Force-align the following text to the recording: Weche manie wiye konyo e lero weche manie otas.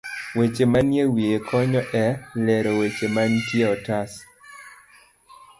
Weche 0.37 0.65
manie 0.71 1.03
wiye 1.13 1.37
konyo 1.47 1.81
e 2.03 2.05
lero 2.45 2.71
weche 2.79 3.07
manie 3.15 3.65
otas. 3.75 4.11